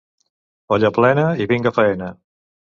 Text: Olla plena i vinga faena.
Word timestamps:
Olla 0.77 0.91
plena 0.97 1.27
i 1.45 1.49
vinga 1.53 1.75
faena. 1.79 2.13